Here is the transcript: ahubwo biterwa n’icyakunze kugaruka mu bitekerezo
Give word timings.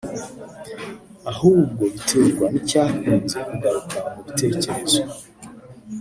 ahubwo 1.31 1.83
biterwa 1.93 2.45
n’icyakunze 2.51 3.37
kugaruka 3.47 3.97
mu 4.13 4.19
bitekerezo 4.25 5.01